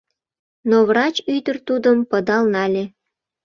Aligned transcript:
Но 0.69 0.77
врач 0.89 1.15
ӱдыр 1.35 1.57
тудым 1.67 1.97
пыдал 2.09 2.43
нале. 2.53 2.83